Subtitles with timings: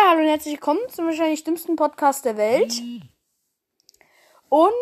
[0.00, 2.72] hallo und herzlich willkommen zum wahrscheinlich dümmsten Podcast der Welt.
[4.48, 4.72] Und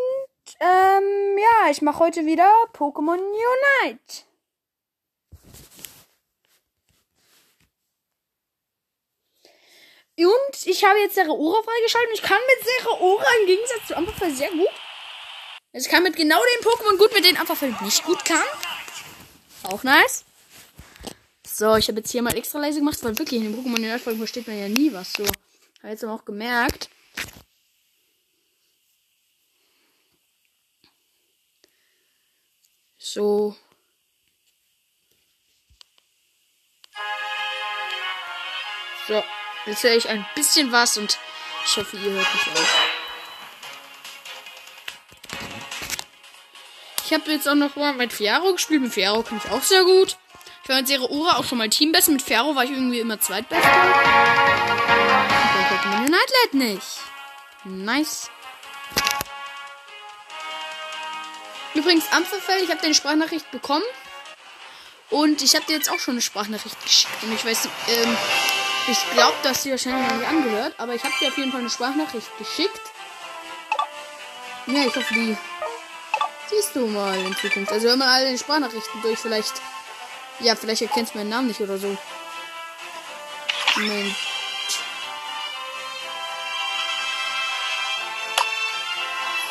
[0.61, 4.25] ähm, ja, ich mache heute wieder Pokémon Unite.
[10.19, 14.31] Und ich habe jetzt Zeraora freigeschaltet und ich kann mit Zeraora im Gegensatz zu Ampferfell
[14.33, 14.69] sehr gut.
[15.73, 18.45] Also ich kann mit genau den Pokémon gut, mit denen Ampferfell nicht gut kann.
[19.65, 20.25] Auch nice.
[21.61, 23.99] So, ich habe jetzt hier mal extra leise gemacht, weil wirklich in den Pokémon Unite
[23.99, 25.27] Folgen versteht man ja nie was so.
[25.27, 26.89] Habe jetzt aber auch gemerkt.
[32.97, 33.55] So.
[39.07, 39.23] So,
[39.67, 41.19] jetzt höre ich ein bisschen was und
[41.67, 42.69] ich hoffe, ihr hört mich auch.
[47.05, 48.81] Ich habe jetzt auch noch mal mit Fiaro gespielt.
[48.81, 50.17] Mit Fiaro kann ich auch sehr gut.
[50.71, 52.11] Ich war mit Zeraora auch schon mal Teambest.
[52.11, 53.61] Mit Fiaro war ich irgendwie immer zweitbest.
[53.61, 53.91] Und dann
[55.67, 56.87] Pokémon Unite nicht.
[57.65, 58.31] Nice.
[61.75, 63.83] Übrigens, Ampferfell, ich habe deine Sprachnachricht bekommen.
[65.09, 67.21] Und ich habe dir jetzt auch schon eine Sprachnachricht geschickt.
[67.23, 68.17] Und ich weiß, ähm,
[68.87, 70.75] ich glaube, dass sie wahrscheinlich noch nicht angehört.
[70.79, 72.81] Aber ich habe dir auf jeden Fall eine Sprachnachricht geschickt.
[74.69, 75.37] Ja, ich hoffe, die
[76.49, 77.73] siehst du mal in Zukunft.
[77.73, 79.19] Also hör mal alle Sprachnachrichten durch.
[79.19, 79.55] Vielleicht,
[80.41, 81.97] ja, vielleicht erkennst du meinen Namen nicht oder so.
[83.77, 84.17] Moment.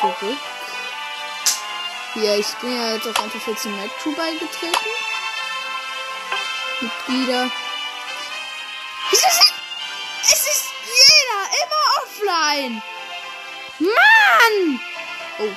[0.00, 0.38] Zurück.
[2.16, 4.76] Ja, ich bin ja jetzt auf einfach 14 Night Crew beigetreten.
[6.80, 7.50] Mitglieder.
[9.12, 9.52] Es ist,
[10.22, 12.82] es ist jeder immer offline.
[13.78, 14.80] Mann!
[15.38, 15.56] Oh.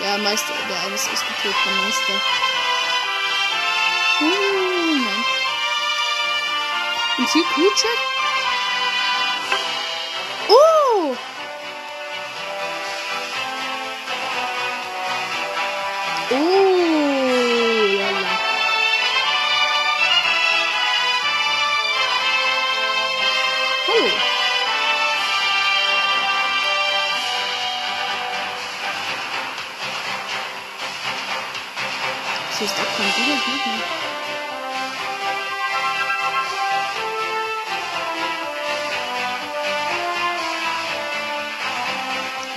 [0.00, 2.49] Der Meister, der alles ist getötet, der Meister.
[4.20, 5.24] Nein.
[7.16, 7.96] Und hier Creature?
[10.48, 11.16] Oh!
[16.32, 18.26] Oh, lala.
[23.86, 24.10] Hallo.
[32.50, 33.36] Das ist auch kein Video,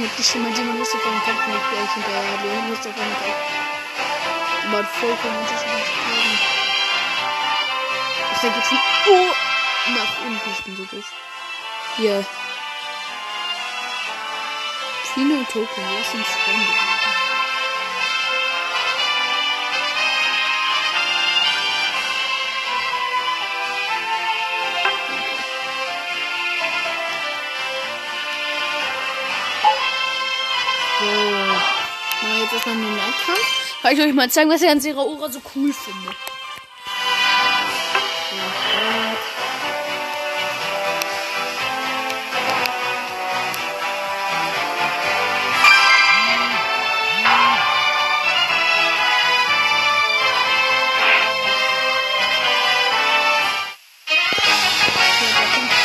[0.03, 0.09] ne?
[0.09, 2.97] Hätte ich schon mal jemand Lust auf einen Kampf mit euch hinterher, die Lust auf
[2.99, 3.35] einen Kampf.
[4.65, 6.39] Aber vollkommen unterschiedlich haben.
[8.33, 8.83] Ich denke jetzt nicht.
[9.07, 9.31] Oh!
[9.95, 11.11] Nach unten, ich bin so doof.
[11.97, 12.25] Hier.
[15.13, 16.92] Pino Token, lass uns Freunde
[32.65, 33.81] Wir jetzt erstmal einen Nightkampf.
[33.81, 36.15] Kann ich euch mal zeigen, was ich an Zeraora so cool finde.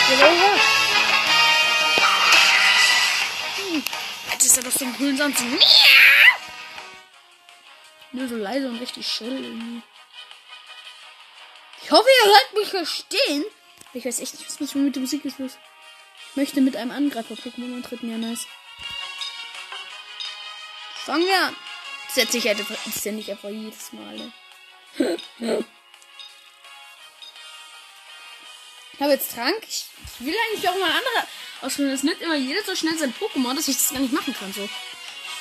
[0.07, 0.59] Zeraora.
[4.33, 5.37] Jetzt ist er doch so ein grünen Sand.
[8.19, 9.81] Nur so leise und richtig schrill irgendwie.
[11.85, 13.45] Ich hoffe, ihr hört mich verstehen.
[13.93, 15.57] Ich weiß echt nicht, was mit der Musik ist los.
[16.31, 18.11] Ich möchte mit einem Angreifer-Pokémon antreten.
[18.11, 18.47] Ja, nice.
[21.05, 21.57] Fangen wir an.
[22.11, 24.33] Setze ich halt einfach, das ja nicht einfach jedes Mal.
[24.99, 25.65] Ne?
[28.95, 29.63] Ich habe jetzt Trank.
[29.63, 29.85] Ich,
[30.19, 31.29] ich will eigentlich auch mal andere
[31.61, 31.95] ausprobieren.
[31.95, 34.53] Es nimmt immer jeder so schnell sein Pokémon, dass ich das gar nicht machen kann.
[34.53, 34.69] So.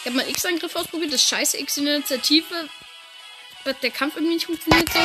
[0.07, 1.11] Ich habe mal X-Angriff ausprobiert.
[1.11, 2.01] Das scheiße X in der
[3.91, 4.99] Kampf irgendwie nicht funktioniert so.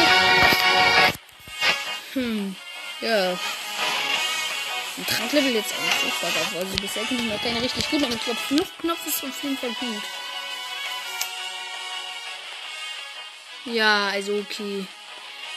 [2.12, 2.54] Hm.
[3.00, 3.32] Ja.
[3.32, 6.54] Ein Tranklevel jetzt auch nicht so weit auf.
[6.54, 8.04] Also bisher kann ich noch keine richtig gut.
[8.04, 10.02] Aber ich glaube, Fluchtknopf ist auf jeden Fall gut.
[13.64, 14.86] Ja, also okay.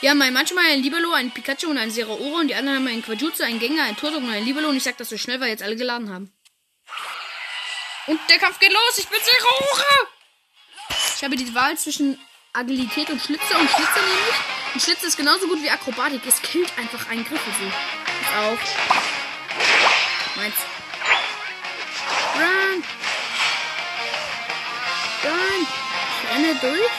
[0.00, 2.88] Wir haben ein manchmal ein Libero, ein Pikachu und ein Zeraora und die anderen haben
[2.88, 5.38] einen Quajutsu, einen Gänger, ein Turtok und ein Libero und ich sag das so schnell,
[5.38, 6.35] weil jetzt alle geladen haben.
[8.06, 10.08] Und der Kampf geht los, ich bin Zeraora!
[11.16, 12.18] Ich habe die Wahl zwischen
[12.52, 14.34] Agilität und Schlitze und Schlitze nämlich.
[14.74, 16.20] Und Schlitze ist genauso gut wie Akrobatik.
[16.26, 17.72] Es killt einfach einen Griffel so.
[18.22, 18.58] Pass auf.
[20.36, 20.54] Meins.
[22.34, 22.84] Run!
[25.24, 25.66] Run!
[26.22, 26.90] Ich renne durch.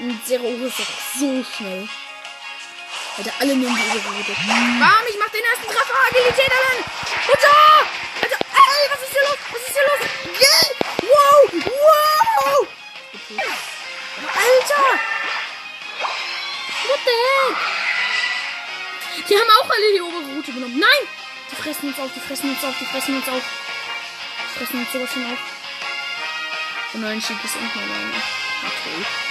[0.00, 1.88] Und Zero ist doch so schnell.
[3.18, 4.32] Alter, alle nehmen die Route.
[4.46, 5.94] Bam, ich mach den ersten Treffer.
[6.10, 6.84] Agilität, Alan.
[7.26, 7.77] Und so.
[8.78, 9.38] Ey, was ist hier los?
[9.50, 10.00] Was ist hier los?
[10.38, 10.66] Yeah.
[11.02, 12.58] Wow, wow.
[14.44, 14.88] Alter.
[16.86, 17.56] What the heck?
[19.28, 20.78] Die haben auch alle die obere Route genommen.
[20.78, 21.08] Nein!
[21.50, 23.42] Die fressen uns auf, die fressen uns auf, die fressen uns auf.
[23.42, 25.38] Die fressen uns sowas von auf.
[26.92, 28.22] Der neuen Schick ist unten alleine.
[28.62, 29.27] Okay.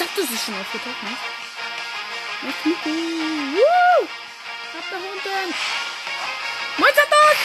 [0.00, 1.10] Das ist schon aufgetaucht, ne?
[2.40, 2.88] Na, Kuku.
[2.88, 4.08] Woo!
[4.78, 5.54] Ab nach unten.
[6.78, 7.38] Moin, Zatos!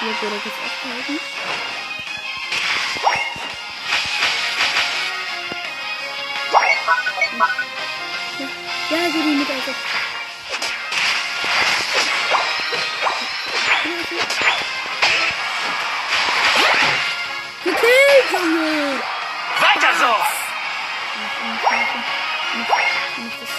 [0.00, 1.20] Schluck wurde kurz aufgehalten.
[8.88, 9.74] Ja, geh die mit, also.
[17.64, 19.02] Gekillt, Junge!
[19.60, 20.14] Weiter so!
[23.38, 23.50] Das.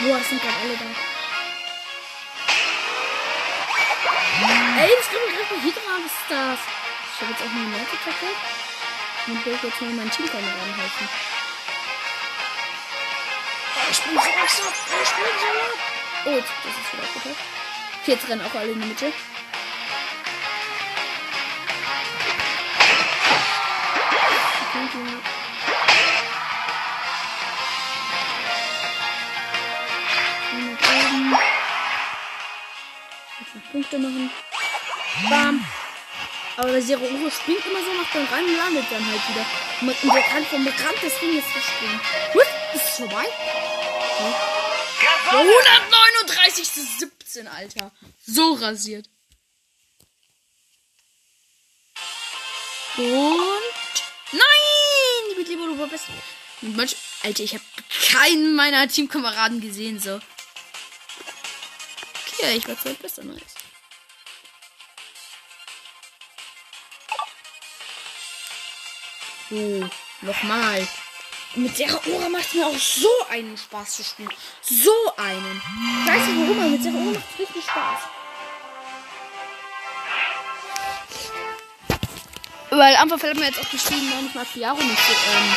[0.00, 1.17] Boah, es sind gerade alle da.
[5.60, 6.58] Krieg Hydra, was ist das?
[7.14, 8.26] Ich habe jetzt auch eine United-Attacke.
[9.26, 11.08] Und will jetzt mal meinen Teamkameraden helfen.
[13.74, 14.20] Oh, ich bin so.
[14.20, 15.56] Oh, ich bin so langsam.
[16.26, 17.42] Oh, das ist wieder aufgetaucht.
[18.02, 19.12] Okay, jetzt rennen auch alle in die Mitte.
[33.40, 34.47] Okay, Punkte machen.
[35.28, 35.64] Bam.
[36.56, 39.46] Aber der Zero Uro springt immer so nach dem rein und landet dann halt wieder.
[39.80, 42.00] Und der kann vom Rand des Ringes springen.
[42.34, 42.46] What?
[42.74, 43.24] Ist es vorbei?
[44.18, 45.52] Ja, Gewonnen!
[46.26, 47.92] 139 zu 17, Alter.
[48.26, 49.08] So rasiert.
[52.96, 53.06] Und.
[54.32, 54.40] Nein!
[55.30, 56.06] Die Mitglieder du bist.
[56.60, 57.64] Manch, Alter, ich habe
[58.10, 60.20] keinen meiner Teamkameraden gesehen, so.
[62.26, 63.57] Okay, ich war zweitbester, nice.
[69.50, 69.88] So,
[70.22, 70.86] nochmal.
[71.54, 74.28] Mit der Ora macht mir auch so einen Spaß zu spielen.
[74.62, 75.62] So einen.
[76.02, 78.00] Ich weiß nicht warum, mit der Ora macht es richtig Spaß.
[82.70, 85.56] Weil einfach fällt mir jetzt auch geschrieben, warum ich mal Fiaro nicht so, ähm,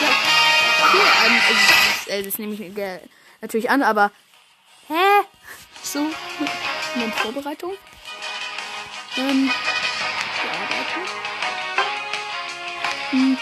[0.00, 3.00] ja, okay, ähm, das, äh, das nehme ich äh,
[3.40, 4.12] natürlich an, aber,
[4.86, 5.24] hä?
[5.82, 5.98] So,
[6.94, 7.72] in Vorbereitung.
[9.16, 9.50] Ähm,
[10.42, 11.23] Bearbeitung.
[13.14, 13.38] Hm.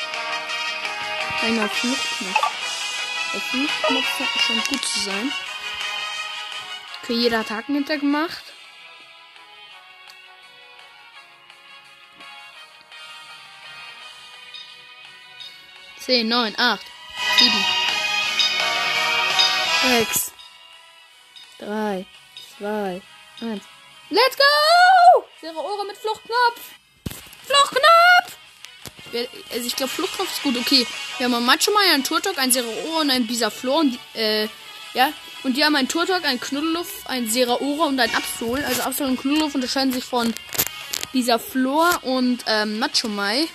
[1.40, 3.32] Einer Fluchtknopf.
[3.32, 5.32] Der Fluchtknopf scheint gut zu sein.
[7.02, 8.44] Okay, jeder hat Haken hinter gemacht.
[15.98, 16.84] Zehn, neun, acht,
[17.38, 17.64] sieben,
[19.84, 20.32] sechs,
[21.58, 22.04] drei,
[22.58, 23.00] zwei,
[23.40, 23.64] eins.
[24.10, 25.24] Let's go!
[25.40, 26.60] Zero Ohren mit Fluchtknopf.
[27.46, 28.21] Fluchtknopf!
[29.52, 30.56] Also ich glaube, Fluchtknopf ist gut.
[30.56, 30.86] Okay,
[31.18, 33.80] wir haben einen Machomai, einen Turtok, einen Zeraora und einen Bisaflor.
[33.80, 34.48] Und äh,
[34.94, 35.12] ja.
[35.42, 38.64] Und die haben einen Turtok, einen Knuddeluff, einen Zeraora und einen Absol.
[38.64, 40.32] Also Absol und Knuddeluff unterscheiden sich von
[41.12, 43.48] Bisaflor und ähm, Machomai.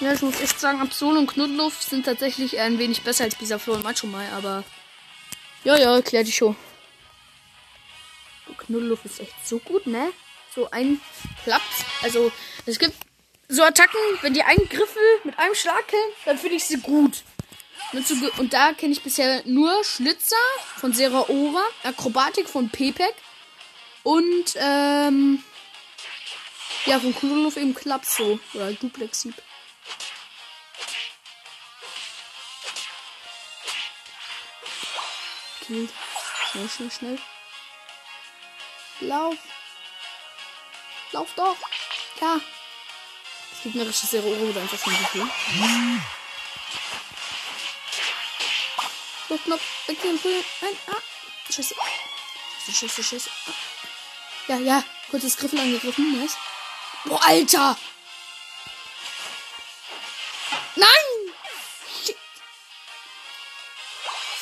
[0.00, 3.76] Ja, ich muss echt sagen, Absol und Knuddeluff sind tatsächlich ein wenig besser als Bisaflor
[3.76, 4.64] und Machomai, aber.
[5.64, 6.54] Ja, ja, klär die Show.
[8.58, 10.12] Knuddeluff ist echt so gut, ne?
[10.54, 11.00] So ein
[11.44, 11.84] Klaps.
[12.02, 12.32] Also,
[12.64, 12.94] es gibt
[13.48, 17.22] so Attacken, wenn die einen Griffel mit einem Schlag killen, dann finde ich sie gut.
[18.38, 20.36] Und, da kenne ich bisher nur Schlitzer
[20.76, 23.14] von Seraora, Akrobatik von Pepek
[24.02, 25.42] und ähm,
[26.84, 28.38] ja, von Knuddeluff eben Klaps so.
[28.54, 29.34] Oder Duplex Sieb.
[35.66, 35.90] Killt.
[36.50, 37.18] Schnell, schnell, schnell.
[39.00, 39.36] Lauf.
[41.12, 41.56] Lauf doch.
[42.20, 42.40] Ja.
[43.66, 45.28] Das gegnerische Zero wurde einfach schon so viel.
[49.26, 49.62] Fluchtknopf.
[49.88, 50.20] Wegnehmen.
[50.60, 50.76] Nein.
[50.86, 51.52] Ah.
[51.52, 51.74] Scheiße.
[52.64, 53.30] Scheiße, scheiße, scheiße.
[53.48, 53.52] Ah.
[54.46, 54.84] Ja, ja.
[55.10, 56.20] Kurzes Griffen angegriffen.
[56.20, 56.36] Nice.
[57.06, 57.76] Boah, Alter.
[60.76, 61.34] Nein!
[62.04, 62.16] Shit.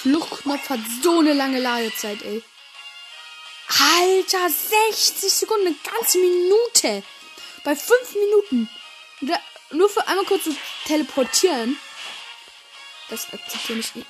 [0.03, 2.43] Fluchtknopf hat so eine lange Ladezeit, ey.
[3.69, 7.03] Alter, 60 Sekunden, eine ganze Minute.
[7.65, 8.69] Bei 5 Minuten.
[9.21, 9.39] Da,
[9.71, 10.57] nur für einmal kurz zu
[10.87, 11.79] teleportieren.
[13.09, 14.07] Das akzeptiere ich nicht.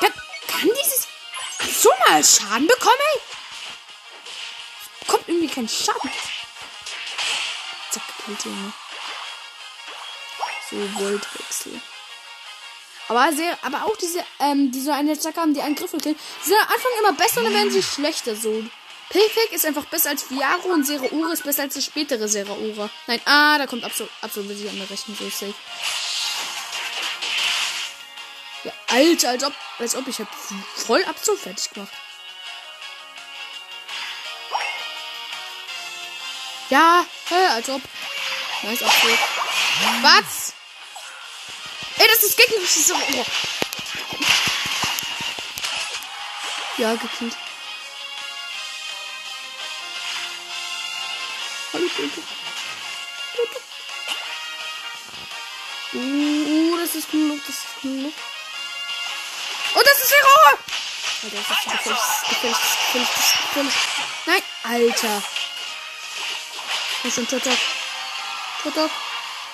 [0.00, 0.12] Kann,
[0.46, 1.08] kann dieses
[1.80, 3.20] so mal Schaden bekommen, ey?
[5.06, 6.10] Kommt irgendwie kein Schaden.
[7.90, 8.72] Zack, gekillt, Junge.
[10.70, 11.80] So, Voltwechsel.
[13.08, 16.56] Aber sehr, aber auch diese, ähm, die so eine Attacke haben, die Angriffe killen, sind
[16.56, 18.64] am Anfang immer besser und dann werden sie schlechter, so.
[19.08, 22.90] Payback ist einfach besser als Viaro und Zeraora ist besser als die spätere Zeraora.
[23.06, 25.54] Nein, ah, da kommt Absol an der rechten, safe.
[28.64, 30.28] Ja, Alter, als ob, als ob ich hab
[30.74, 31.92] voll Absol fertig gemacht.
[36.68, 37.82] Ja, hä, als ob.
[38.62, 39.18] Nice Absol.
[40.02, 40.52] Was?
[41.98, 43.24] Ey, das ist gegnerische Zeraora.
[46.78, 47.36] Ja, gekillt.
[55.94, 58.12] Uh, das ist genug, das ist genug.
[59.74, 60.58] Oh, das ist Hero!
[61.22, 61.96] Alter, das ist gefällig,
[62.28, 62.58] gefällig,
[62.92, 63.08] gefällig,
[63.48, 63.74] gefällig.
[64.26, 65.22] Nein, Alter.
[67.00, 67.58] Komm schon, Totok.
[68.62, 68.90] Totok.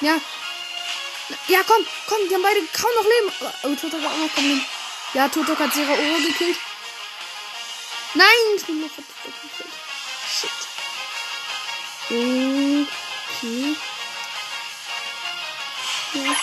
[0.01, 0.21] Ja.
[1.47, 3.33] Ja, komm, komm, die haben beide kaum noch Leben.
[3.63, 4.67] Aber Totok hat auch noch kaum Leben.
[5.15, 6.59] Ja, Totok hat Zera Oro gekillt.
[8.15, 9.13] Nein, ich bin noch gekillt.
[12.13, 12.89] Shit.
[13.39, 13.77] Okay.
[16.13, 16.37] Ja.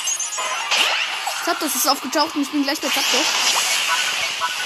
[1.45, 3.25] Zapdos ist aufgetaucht und ich bin gleich bei Zapdos.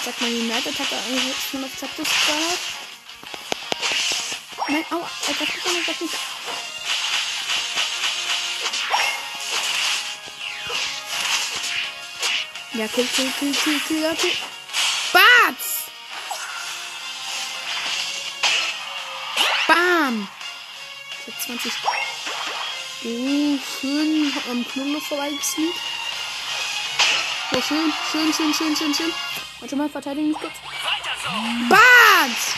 [0.06, 2.60] Sag mal, United hat eigentlich schon auf Zapdos gehört.
[4.70, 6.14] Nein, aua, darf nicht, er darf nicht.
[12.76, 14.38] Ja, kill, kill, kill, kill, kill, kill.
[15.12, 15.73] Bats!
[21.46, 21.74] 20.
[23.06, 25.76] Oh, schön am Knulle vorbeigesneakt.
[27.52, 29.14] So, schön, schön, schön, schön, schön, schön.
[29.60, 30.54] Warte mal, verteidigen mich kurz.
[31.70, 32.56] Bats!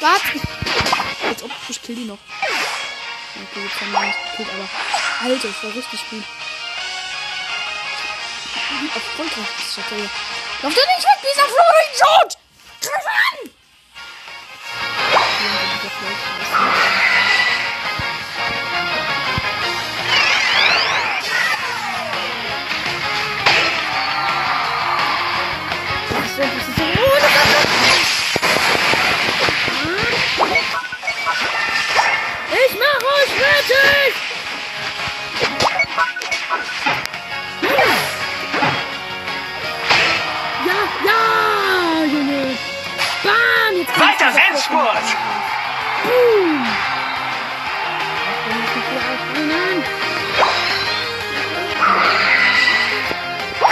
[0.00, 0.40] Warte!
[1.28, 2.18] Als ob ich kill die noch.
[3.40, 4.68] Okay, jetzt haben wir nicht gekillt, aber.
[5.30, 6.24] Alter, das war richtig gut.
[8.96, 10.10] Auf ja.
[10.62, 12.38] Lauf doch nicht weg, dieser Flohringsschot!
[12.80, 13.37] Greif an!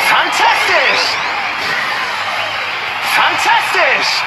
[0.08, 1.04] Fantastisch!
[3.14, 4.22] Fantastisch!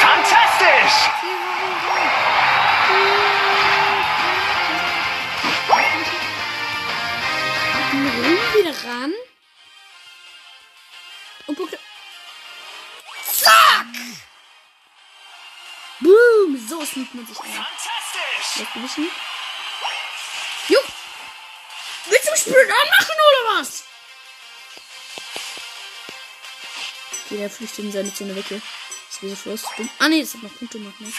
[0.00, 0.98] Fantastisch!
[8.54, 9.17] Wieder ran.
[11.48, 11.78] Und Punkte.
[13.32, 13.86] Zack!
[16.00, 16.68] Boom!
[16.68, 17.52] So sneakt man sich ein.
[17.52, 18.96] Fantastisch!
[18.98, 19.12] Nicht?
[20.68, 20.78] Jo!
[22.06, 23.84] Willst du mich blöd anmachen oder was?
[27.24, 28.62] Okay, der flüchtet in seine Zone weg hier.
[29.10, 29.90] Das wäre so dumm.
[29.98, 31.12] Ah, nee, das hat noch Punkte gemacht, ne?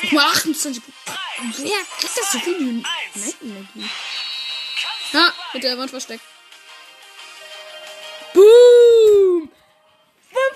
[0.00, 1.12] Guck mal, 28 Punkte.
[1.58, 3.90] Wer kriegt das so viel Night-Energie?
[5.12, 6.24] Ja, mit der Wand versteckt.
[8.32, 8.81] Boom!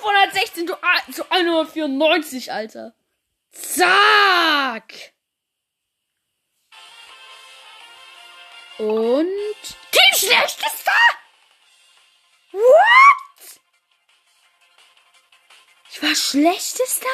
[0.06, 0.76] 516 zu
[1.12, 2.94] zu 194, Alter.
[3.52, 5.12] Zack!
[8.78, 9.26] Und.
[9.90, 10.92] Team schlechtester?
[12.52, 13.60] What?
[15.90, 17.06] Ich war schlechtester?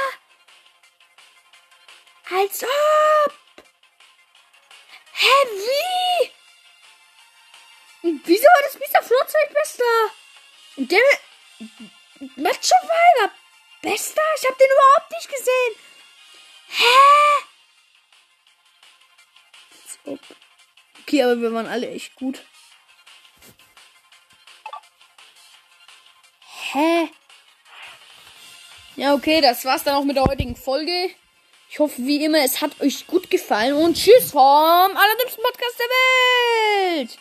[2.31, 3.43] Als ob.
[8.03, 9.03] Und wieso war das Mr.
[9.03, 9.85] Flugzeug bester?
[10.77, 11.01] Und der
[12.37, 13.33] Match Survivor
[13.83, 14.23] bester?
[14.39, 15.75] Ich hab den überhaupt nicht gesehen.
[16.69, 16.95] Hä?
[21.01, 22.45] Okay, aber wir waren alle echt gut.
[26.73, 27.11] Hä?
[28.95, 31.11] Ja, okay, das war's dann auch mit der heutigen Folge.
[31.69, 36.99] Ich hoffe, wie immer, es hat euch gut gefallen und tschüss vom allerdings Podcast der
[36.99, 37.19] Welt.